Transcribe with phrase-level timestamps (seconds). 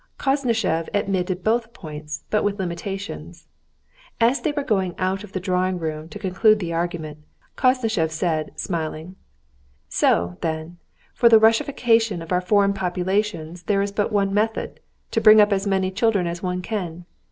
[0.17, 3.45] Koznishev admitted both points, but with limitations.
[4.19, 7.19] As they were going out of the drawing room to conclude the argument,
[7.55, 9.15] Koznishev said, smiling:
[9.89, 10.79] "So, then,
[11.13, 15.67] for the Russification of our foreign populations there is but one method—to bring up as
[15.67, 17.05] many children as one can.